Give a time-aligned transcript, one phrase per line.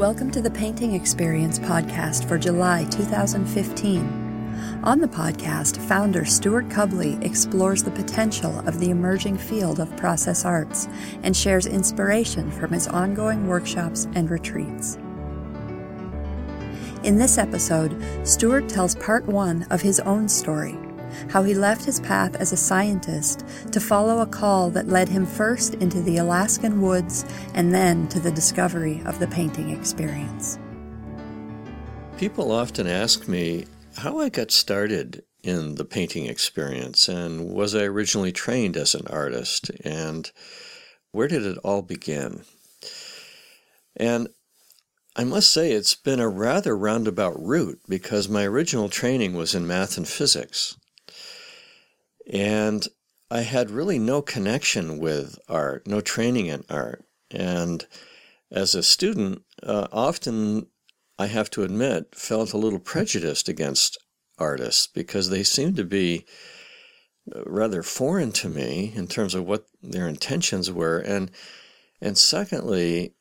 [0.00, 4.80] Welcome to the Painting Experience podcast for July 2015.
[4.82, 10.46] On the podcast, founder Stewart Cubley explores the potential of the emerging field of process
[10.46, 10.88] arts
[11.22, 14.96] and shares inspiration from his ongoing workshops and retreats.
[17.02, 20.78] In this episode, Stewart tells part one of his own story
[21.30, 25.26] how he left his path as a scientist to follow a call that led him
[25.26, 30.58] first into the Alaskan woods and then to the discovery of the painting experience.
[32.18, 37.84] People often ask me how I got started in the painting experience and was I
[37.84, 40.30] originally trained as an artist and
[41.12, 42.44] where did it all begin?
[43.96, 44.28] And
[45.16, 49.66] I must say it's been a rather roundabout route because my original training was in
[49.66, 50.76] math and physics.
[52.30, 52.86] And
[53.30, 57.04] I had really no connection with art, no training in art.
[57.30, 57.86] And
[58.50, 60.66] as a student, uh, often
[61.18, 63.98] I have to admit, felt a little prejudiced against
[64.38, 66.24] artists because they seemed to be
[67.34, 70.98] uh, rather foreign to me in terms of what their intentions were.
[70.98, 71.30] And
[72.00, 73.14] and secondly,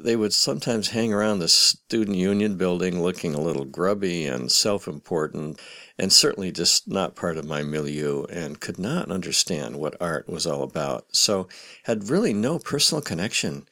[0.00, 4.88] they would sometimes hang around the student union building looking a little grubby and self
[4.88, 5.60] important,
[5.98, 10.46] and certainly just not part of my milieu, and could not understand what art was
[10.46, 11.06] all about.
[11.14, 11.48] So,
[11.84, 13.68] had really no personal connection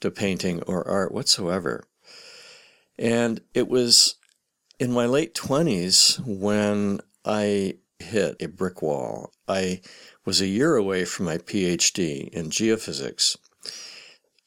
[0.00, 1.84] to painting or art whatsoever.
[2.98, 4.16] And it was
[4.78, 9.32] in my late 20s when I hit a brick wall.
[9.48, 9.80] I
[10.24, 13.36] was a year away from my PhD in geophysics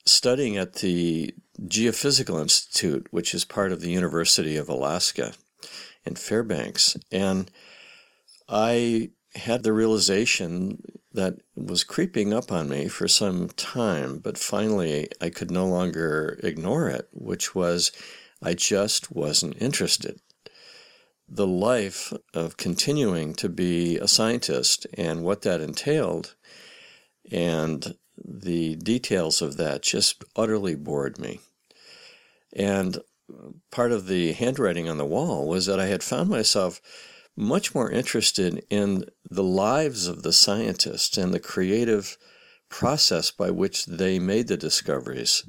[0.07, 5.33] studying at the Geophysical Institute, which is part of the University of Alaska
[6.05, 6.97] in Fairbanks.
[7.11, 7.51] And
[8.47, 10.81] I had the realization
[11.13, 16.39] that was creeping up on me for some time, but finally I could no longer
[16.43, 17.91] ignore it, which was
[18.41, 20.19] I just wasn't interested.
[21.27, 26.35] The life of continuing to be a scientist and what that entailed,
[27.31, 31.39] and the details of that just utterly bored me.
[32.53, 32.99] And
[33.71, 36.81] part of the handwriting on the wall was that I had found myself
[37.35, 42.17] much more interested in the lives of the scientists and the creative
[42.69, 45.43] process by which they made the discoveries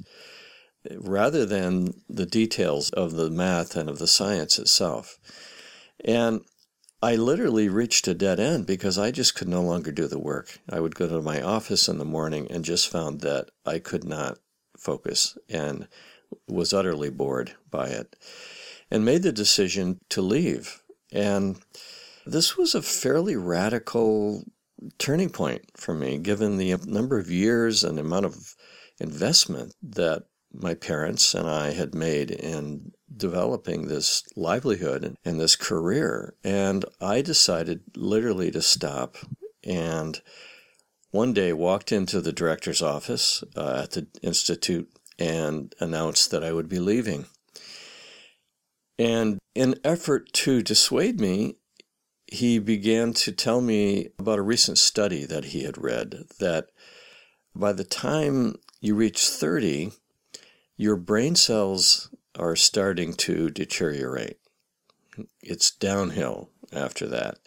[0.95, 5.17] rather than the details of the math and of the science itself.
[6.05, 6.41] And
[7.01, 10.59] I literally reached a dead end because I just could no longer do the work.
[10.69, 14.03] I would go to my office in the morning and just found that I could
[14.03, 14.37] not
[14.77, 15.87] focus and
[16.47, 18.17] was utterly bored by it
[18.91, 20.81] and made the decision to leave.
[21.11, 21.61] And
[22.25, 24.43] this was a fairly radical
[24.97, 28.55] turning point for me, given the number of years and amount of
[28.99, 36.35] investment that my parents and I had made in developing this livelihood and this career.
[36.43, 39.17] And I decided literally to stop
[39.63, 40.21] and
[41.11, 46.53] one day walked into the director's office uh, at the institute and announced that I
[46.53, 47.25] would be leaving.
[48.97, 51.55] And in effort to dissuade me,
[52.27, 56.67] he began to tell me about a recent study that he had read that
[57.55, 59.91] by the time you reach 30,
[60.79, 64.37] your brain cells are starting to deteriorate.
[65.41, 67.37] It's downhill after that.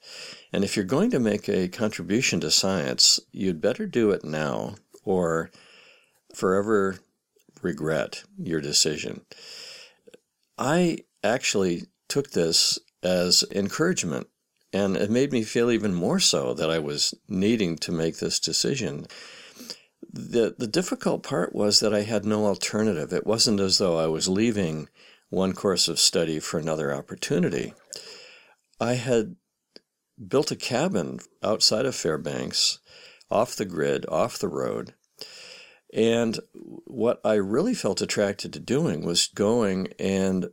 [0.52, 4.74] And if you're going to make a contribution to science, you'd better do it now
[5.02, 5.50] or
[6.34, 6.98] forever
[7.62, 9.22] regret your decision.
[10.58, 14.26] I actually took this as encouragement,
[14.74, 18.38] and it made me feel even more so that I was needing to make this
[18.38, 19.06] decision
[20.12, 23.12] the the difficult part was that I had no alternative.
[23.12, 24.88] It wasn't as though I was leaving
[25.30, 27.72] one course of study for another opportunity.
[28.78, 29.36] I had
[30.28, 32.80] built a cabin outside of Fairbanks,
[33.30, 34.94] off the grid, off the road.
[35.94, 36.38] And
[36.86, 40.50] what I really felt attracted to doing was going and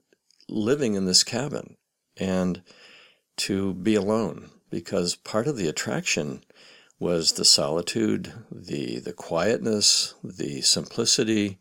[0.48, 1.78] living in this cabin
[2.18, 2.62] and
[3.38, 6.44] to be alone because part of the attraction
[7.00, 11.58] was the solitude, the the quietness, the simplicity,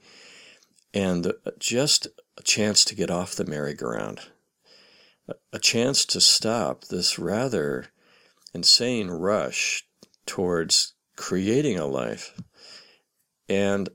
[0.92, 4.20] and just a chance to get off the merry-go-round,
[5.52, 7.86] a chance to stop this rather
[8.52, 9.84] insane rush
[10.26, 12.40] towards creating a life,
[13.48, 13.88] and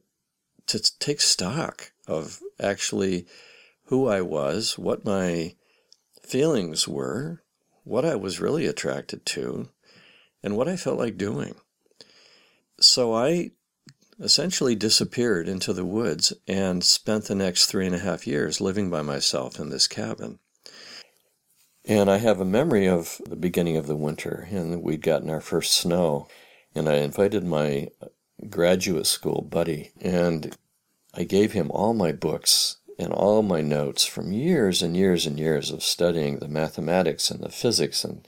[0.67, 3.25] to take stock of actually
[3.85, 5.55] who I was, what my
[6.21, 7.43] feelings were,
[7.83, 9.69] what I was really attracted to,
[10.43, 11.55] and what I felt like doing.
[12.79, 13.51] So I
[14.19, 18.89] essentially disappeared into the woods and spent the next three and a half years living
[18.89, 20.39] by myself in this cabin.
[21.85, 25.41] And I have a memory of the beginning of the winter, and we'd gotten our
[25.41, 26.27] first snow.
[26.73, 27.89] And I invited my
[28.49, 30.55] graduate school buddy, and
[31.13, 35.37] I gave him all my books and all my notes from years and years and
[35.37, 38.25] years of studying the mathematics and the physics and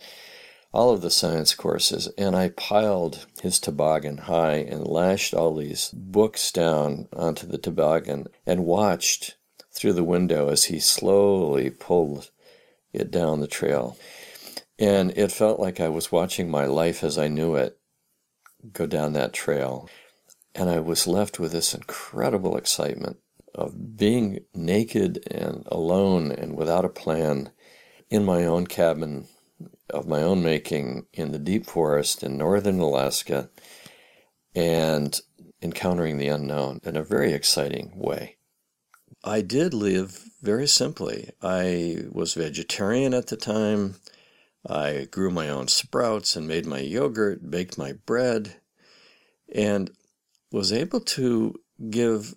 [0.75, 5.89] all of the science courses, and I piled his toboggan high and lashed all these
[5.93, 9.37] books down onto the toboggan and watched
[9.71, 12.29] through the window as he slowly pulled
[12.91, 13.97] it down the trail.
[14.77, 17.79] And it felt like I was watching my life as I knew it
[18.73, 19.89] go down that trail.
[20.53, 23.17] And I was left with this incredible excitement
[23.53, 27.51] of being naked and alone and without a plan
[28.09, 29.27] in my own cabin
[29.89, 33.49] of my own making in the deep forest in northern Alaska
[34.53, 35.19] and
[35.61, 38.37] encountering the unknown in a very exciting way.
[39.23, 41.31] I did live very simply.
[41.41, 43.95] I was vegetarian at the time.
[44.67, 48.55] I grew my own sprouts and made my yogurt, baked my bread,
[49.53, 49.91] and
[50.51, 51.55] was able to
[51.89, 52.35] give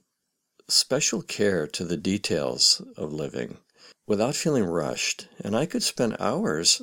[0.69, 3.59] special care to the details of living
[4.07, 5.29] without feeling rushed.
[5.43, 6.83] And I could spend hours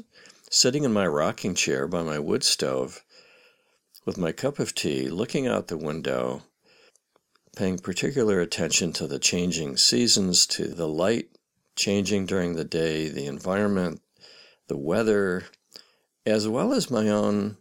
[0.56, 3.04] sitting in my rocking chair by my wood stove
[4.06, 6.44] with my cup of tea, looking out the window,
[7.58, 11.28] paying particular attention to the changing seasons, to the light
[11.76, 14.02] changing during the day, the environment,
[14.68, 15.44] the weather,
[16.26, 17.58] as well as my own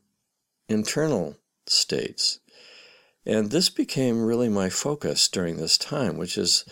[0.68, 1.36] internal
[1.66, 2.38] states.
[3.26, 6.64] And this became really my focus during this time, which is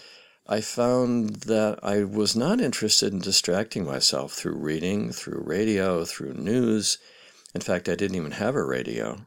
[0.47, 6.35] I found that I was not interested in distracting myself through reading, through radio, through
[6.35, 6.99] news.
[7.55, 9.27] In fact, I didn't even have a radio.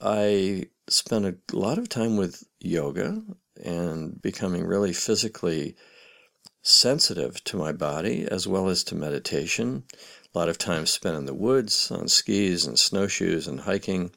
[0.00, 3.22] I spent a lot of time with yoga
[3.62, 5.76] and becoming really physically
[6.62, 9.84] sensitive to my body as well as to meditation.
[10.34, 14.10] A lot of time spent in the woods on skis and snowshoes and hiking,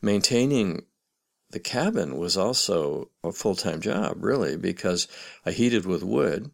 [0.00, 0.86] maintaining
[1.52, 5.06] the cabin was also a full time job, really, because
[5.46, 6.50] I heated with wood.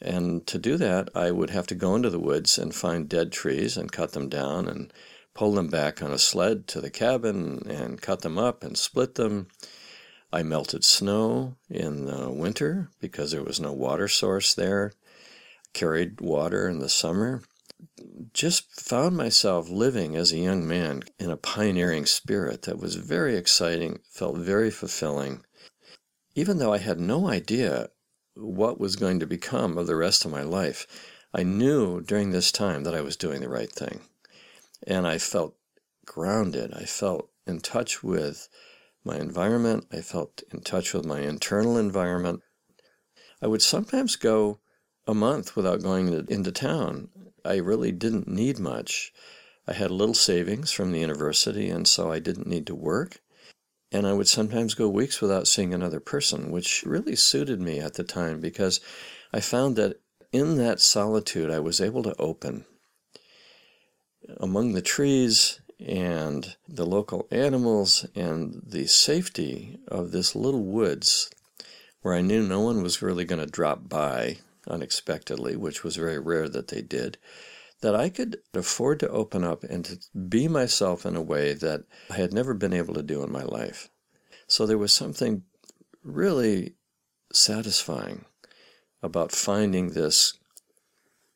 [0.00, 3.32] And to do that, I would have to go into the woods and find dead
[3.32, 4.92] trees and cut them down and
[5.34, 9.16] pull them back on a sled to the cabin and cut them up and split
[9.16, 9.48] them.
[10.32, 14.92] I melted snow in the winter because there was no water source there,
[15.72, 17.42] carried water in the summer
[18.32, 23.36] just found myself living as a young man in a pioneering spirit that was very
[23.36, 25.44] exciting, felt very fulfilling,
[26.34, 27.88] even though I had no idea
[28.34, 30.86] what was going to become of the rest of my life.
[31.34, 34.00] I knew during this time that I was doing the right thing.
[34.86, 35.56] And I felt
[36.06, 36.72] grounded.
[36.72, 38.48] I felt in touch with
[39.04, 39.86] my environment.
[39.92, 42.42] I felt in touch with my internal environment.
[43.42, 44.60] I would sometimes go
[45.06, 47.08] a month without going into town
[47.48, 49.12] I really didn't need much.
[49.66, 53.22] I had a little savings from the university, and so I didn't need to work.
[53.90, 57.94] And I would sometimes go weeks without seeing another person, which really suited me at
[57.94, 58.80] the time because
[59.32, 59.98] I found that
[60.30, 62.66] in that solitude I was able to open.
[64.38, 71.30] Among the trees and the local animals and the safety of this little woods
[72.02, 76.18] where I knew no one was really going to drop by unexpectedly, which was very
[76.18, 77.18] rare that they did,
[77.80, 79.98] that I could afford to open up and to
[80.28, 83.44] be myself in a way that I had never been able to do in my
[83.44, 83.88] life.
[84.46, 85.42] So there was something
[86.02, 86.74] really
[87.32, 88.24] satisfying
[89.02, 90.38] about finding this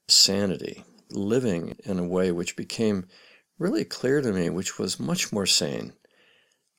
[0.08, 3.06] sanity, living in a way which became
[3.58, 5.92] really clear to me, which was much more sane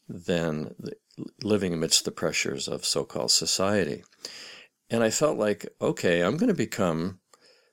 [0.10, 0.76] than
[1.42, 4.04] living amidst the pressures of so called society.
[4.90, 7.20] And I felt like, okay, I'm going to become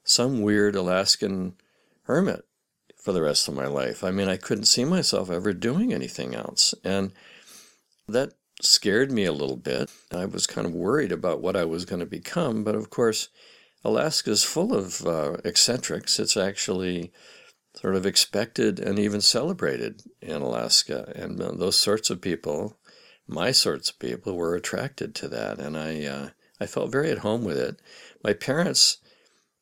[0.04, 1.54] some weird Alaskan
[2.04, 2.44] hermit
[2.96, 4.04] for the rest of my life.
[4.04, 6.74] I mean, I couldn't see myself ever doing anything else.
[6.84, 7.12] And
[8.08, 9.90] that scared me a little bit.
[10.12, 12.64] I was kind of worried about what I was going to become.
[12.64, 13.28] But of course,
[13.84, 16.18] Alaska is full of uh, eccentrics.
[16.18, 17.12] It's actually
[17.74, 21.12] sort of expected and even celebrated in Alaska.
[21.14, 22.76] And uh, those sorts of people,
[23.26, 25.58] my sorts of people, were attracted to that.
[25.58, 26.28] And I, uh,
[26.60, 27.80] I felt very at home with it.
[28.22, 28.98] My parents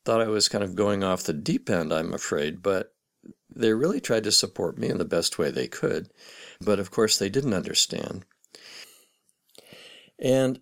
[0.05, 2.95] thought I was kind of going off the deep end, I'm afraid, but
[3.55, 6.11] they really tried to support me in the best way they could.
[6.61, 8.25] But of course, they didn't understand.
[10.19, 10.61] And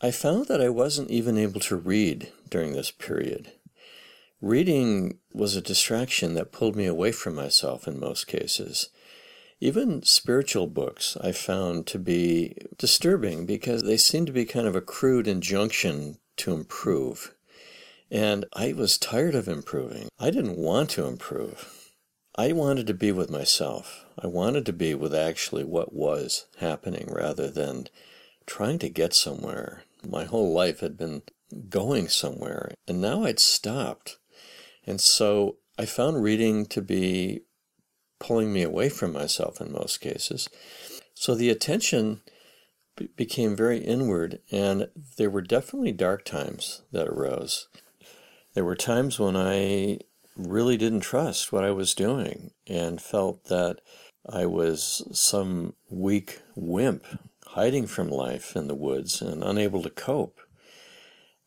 [0.00, 3.52] I found that I wasn't even able to read during this period.
[4.40, 8.90] Reading was a distraction that pulled me away from myself in most cases.
[9.60, 14.76] Even spiritual books I found to be disturbing because they seem to be kind of
[14.76, 17.34] a crude injunction to improve.
[18.10, 20.08] And I was tired of improving.
[20.18, 21.90] I didn't want to improve.
[22.36, 24.04] I wanted to be with myself.
[24.18, 27.88] I wanted to be with actually what was happening rather than
[28.44, 29.84] trying to get somewhere.
[30.06, 31.22] My whole life had been
[31.70, 34.18] going somewhere, and now I'd stopped.
[34.86, 37.40] And so I found reading to be
[38.18, 40.48] pulling me away from myself in most cases.
[41.14, 42.20] So the attention
[42.96, 47.68] b- became very inward, and there were definitely dark times that arose.
[48.54, 50.00] There were times when I
[50.36, 53.80] really didn't trust what I was doing and felt that
[54.28, 57.04] I was some weak wimp
[57.48, 60.40] hiding from life in the woods and unable to cope.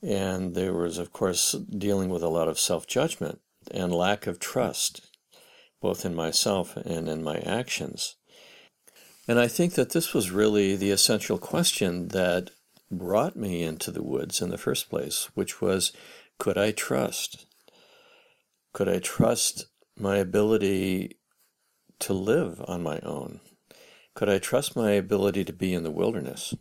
[0.02, 4.40] And there was, of course, dealing with a lot of self judgment and lack of
[4.40, 5.09] trust
[5.82, 8.16] both in myself and in my actions.
[9.28, 12.52] And I think that this was really the essential question that
[12.92, 15.94] brought me into the woods in the first place, which was
[16.40, 17.46] could I trust?
[18.74, 19.66] Could I trust
[19.98, 21.18] my ability
[22.00, 23.42] to live on my own?
[24.16, 26.54] Could I trust my ability to be in the wilderness?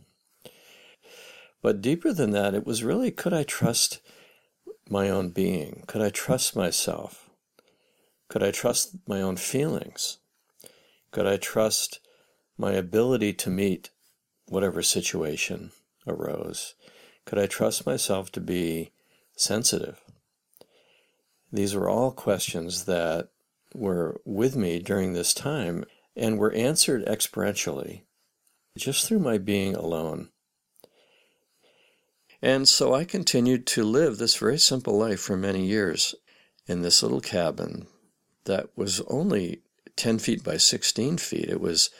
[1.61, 3.99] But deeper than that, it was really could I trust
[4.89, 5.83] my own being?
[5.87, 7.28] Could I trust myself?
[8.29, 10.19] Could I trust my own feelings?
[11.11, 11.99] Could I trust
[12.57, 13.89] my ability to meet
[14.47, 15.71] whatever situation
[16.05, 16.75] arose?
[17.25, 18.91] Could I trust myself to be
[19.35, 19.99] sensitive?
[21.51, 23.29] These were all questions that
[23.73, 28.03] were with me during this time and were answered experientially
[28.77, 30.29] just through my being alone.
[32.41, 36.13] And so I continued to live this very simple life for many years
[36.67, 37.87] in this little cabin
[38.49, 39.61] that was only
[39.95, 41.49] 10 feet by 16 feet.
[41.49, 41.91] It was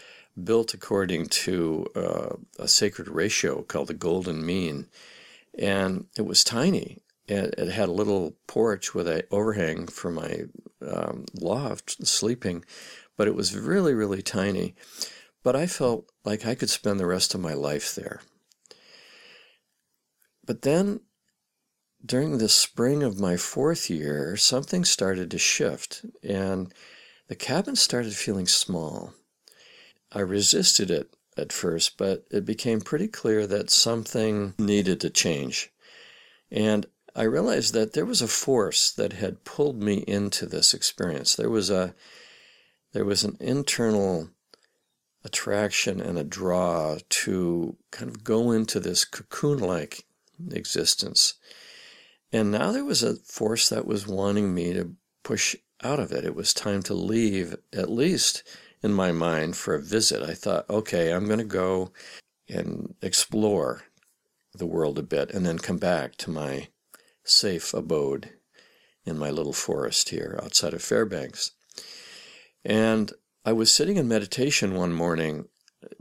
[0.44, 4.88] built according to uh, a sacred ratio called the golden mean.
[5.58, 7.04] And it was tiny.
[7.28, 10.46] It, it had a little porch with an overhang for my
[10.82, 12.66] um, loft sleeping,
[13.16, 14.76] but it was really, really tiny.
[15.44, 18.22] But I felt like I could spend the rest of my life there.
[20.46, 21.02] But then
[22.06, 26.74] during the spring of my fourth year, something started to shift, and
[27.28, 29.14] the cabin started feeling small.
[30.12, 35.72] I resisted it at first, but it became pretty clear that something needed to change.
[36.52, 41.36] And I realized that there was a force that had pulled me into this experience.
[41.36, 41.94] There was a
[42.92, 44.30] there was an internal
[45.24, 50.06] attraction and a draw to kind of go into this cocoon like
[50.52, 51.36] existence
[52.32, 56.26] and now there was a force that was wanting me to push out of it.
[56.26, 58.44] It was time to leave, at least
[58.82, 60.22] in my mind, for a visit.
[60.22, 61.92] I thought, okay, I'm going to go
[62.48, 63.84] and explore
[64.54, 66.68] the world a bit and then come back to my
[67.24, 68.32] safe abode
[69.06, 71.52] in my little forest here outside of Fairbanks.
[72.66, 73.14] And
[73.46, 75.48] I was sitting in meditation one morning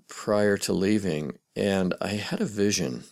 [0.08, 3.04] prior to leaving, and I had a vision.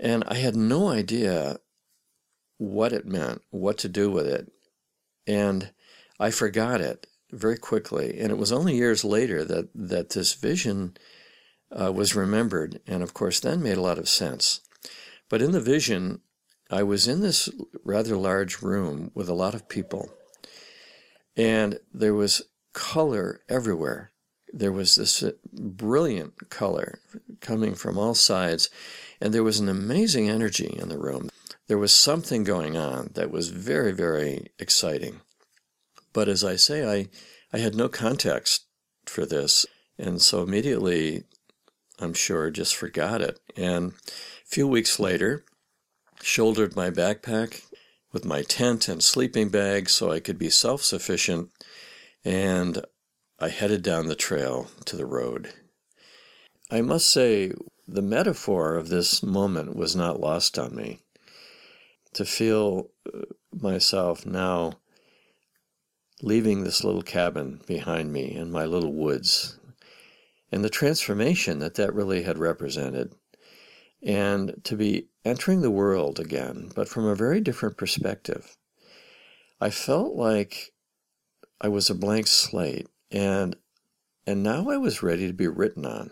[0.00, 1.58] And I had no idea
[2.58, 4.50] what it meant, what to do with it.
[5.26, 5.70] And
[6.18, 8.18] I forgot it very quickly.
[8.18, 10.96] And it was only years later that, that this vision
[11.70, 14.60] uh, was remembered, and of course, then made a lot of sense.
[15.28, 16.20] But in the vision,
[16.70, 17.48] I was in this
[17.84, 20.10] rather large room with a lot of people,
[21.36, 22.42] and there was
[22.72, 24.12] color everywhere.
[24.52, 27.00] There was this brilliant color
[27.40, 28.70] coming from all sides,
[29.20, 31.30] and there was an amazing energy in the room
[31.66, 35.20] there was something going on that was very, very exciting.
[36.12, 37.08] But as I say, I,
[37.52, 38.66] I had no context
[39.06, 39.64] for this.
[39.98, 41.24] And so immediately,
[41.98, 43.40] I'm sure, just forgot it.
[43.56, 45.44] And a few weeks later,
[46.22, 47.62] shouldered my backpack
[48.12, 51.50] with my tent and sleeping bag so I could be self sufficient.
[52.24, 52.84] And
[53.38, 55.52] I headed down the trail to the road.
[56.70, 57.52] I must say,
[57.86, 61.03] the metaphor of this moment was not lost on me
[62.14, 64.72] to feel uh, myself now
[66.22, 69.58] leaving this little cabin behind me in my little woods
[70.50, 73.12] and the transformation that that really had represented.
[74.02, 78.56] And to be entering the world again but from a very different perspective.
[79.60, 80.74] I felt like
[81.60, 83.56] i was a blank slate and
[84.26, 86.10] and now i was ready to be written on